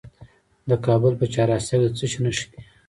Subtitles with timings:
[0.69, 2.59] د کابل په چهار اسیاب کې د څه شي نښې دي؟